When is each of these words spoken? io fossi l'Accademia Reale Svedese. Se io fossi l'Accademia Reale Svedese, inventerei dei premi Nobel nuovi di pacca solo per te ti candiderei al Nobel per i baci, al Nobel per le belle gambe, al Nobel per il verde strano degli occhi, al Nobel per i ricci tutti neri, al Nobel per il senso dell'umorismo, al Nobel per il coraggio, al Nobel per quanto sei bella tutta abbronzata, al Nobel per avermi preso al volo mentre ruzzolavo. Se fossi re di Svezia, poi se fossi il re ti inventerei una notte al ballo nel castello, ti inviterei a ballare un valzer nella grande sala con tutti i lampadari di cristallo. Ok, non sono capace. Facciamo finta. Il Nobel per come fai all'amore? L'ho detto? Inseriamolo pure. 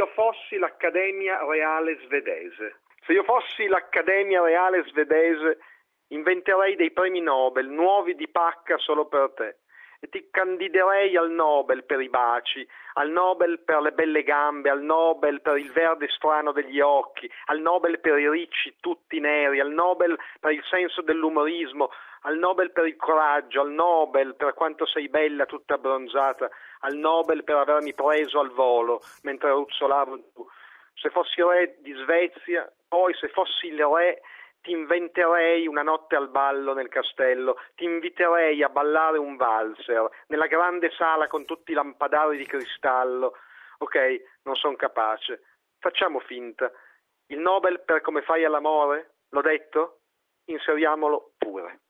io 0.00 0.06
fossi 0.14 0.56
l'Accademia 0.56 1.44
Reale 1.46 1.98
Svedese. 2.06 2.80
Se 3.04 3.12
io 3.12 3.22
fossi 3.22 3.66
l'Accademia 3.66 4.42
Reale 4.42 4.82
Svedese, 4.84 5.58
inventerei 6.08 6.74
dei 6.74 6.90
premi 6.90 7.20
Nobel 7.20 7.68
nuovi 7.68 8.14
di 8.14 8.26
pacca 8.28 8.78
solo 8.78 9.06
per 9.08 9.32
te 9.36 9.56
ti 10.08 10.28
candiderei 10.30 11.16
al 11.16 11.30
Nobel 11.30 11.84
per 11.84 12.00
i 12.00 12.08
baci, 12.08 12.66
al 12.94 13.10
Nobel 13.10 13.60
per 13.60 13.80
le 13.80 13.92
belle 13.92 14.22
gambe, 14.22 14.70
al 14.70 14.82
Nobel 14.82 15.42
per 15.42 15.58
il 15.58 15.70
verde 15.70 16.08
strano 16.08 16.52
degli 16.52 16.80
occhi, 16.80 17.30
al 17.46 17.60
Nobel 17.60 18.00
per 18.00 18.18
i 18.18 18.28
ricci 18.28 18.76
tutti 18.80 19.20
neri, 19.20 19.60
al 19.60 19.70
Nobel 19.70 20.18
per 20.40 20.52
il 20.52 20.62
senso 20.70 21.02
dell'umorismo, 21.02 21.90
al 22.22 22.36
Nobel 22.38 22.72
per 22.72 22.86
il 22.86 22.96
coraggio, 22.96 23.60
al 23.60 23.70
Nobel 23.70 24.34
per 24.36 24.54
quanto 24.54 24.86
sei 24.86 25.08
bella 25.08 25.46
tutta 25.46 25.74
abbronzata, 25.74 26.48
al 26.80 26.94
Nobel 26.96 27.44
per 27.44 27.56
avermi 27.56 27.94
preso 27.94 28.40
al 28.40 28.50
volo 28.50 29.02
mentre 29.22 29.50
ruzzolavo. 29.50 30.18
Se 30.94 31.10
fossi 31.10 31.42
re 31.42 31.76
di 31.80 31.92
Svezia, 31.92 32.70
poi 32.88 33.14
se 33.14 33.28
fossi 33.28 33.68
il 33.68 33.84
re 33.84 34.20
ti 34.60 34.72
inventerei 34.72 35.66
una 35.66 35.82
notte 35.82 36.16
al 36.16 36.28
ballo 36.28 36.74
nel 36.74 36.88
castello, 36.88 37.56
ti 37.74 37.84
inviterei 37.84 38.62
a 38.62 38.68
ballare 38.68 39.18
un 39.18 39.36
valzer 39.36 40.08
nella 40.26 40.46
grande 40.46 40.90
sala 40.90 41.26
con 41.28 41.44
tutti 41.44 41.72
i 41.72 41.74
lampadari 41.74 42.36
di 42.36 42.46
cristallo. 42.46 43.36
Ok, 43.78 44.22
non 44.42 44.56
sono 44.56 44.76
capace. 44.76 45.42
Facciamo 45.78 46.20
finta. 46.20 46.70
Il 47.26 47.38
Nobel 47.38 47.80
per 47.80 48.02
come 48.02 48.22
fai 48.22 48.44
all'amore? 48.44 49.14
L'ho 49.30 49.40
detto? 49.40 50.00
Inseriamolo 50.46 51.32
pure. 51.38 51.80